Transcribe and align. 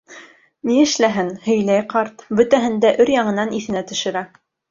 Ни 0.69 0.77
эшләһен, 0.83 1.27
һөйләй 1.49 1.83
ҡарт, 1.91 2.25
бөтәһен 2.41 2.81
дә 2.87 2.93
өр-яңынан 3.05 3.55
иҫенә 3.61 3.87
төшөрә. 3.93 4.27